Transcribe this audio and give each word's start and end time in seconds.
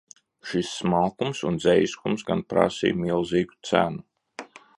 Šis 0.51 0.69
smalkums 0.77 1.41
un 1.49 1.59
dzejiskums 1.65 2.25
gan 2.31 2.41
prasīja 2.55 2.99
milzīgu 3.05 3.61
cenu. 3.71 4.05